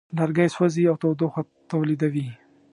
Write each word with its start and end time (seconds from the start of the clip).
لرګی 0.17 0.47
سوځي 0.55 0.83
او 0.91 0.95
تودوخه 1.01 1.41
تولیدوي. 1.71 2.27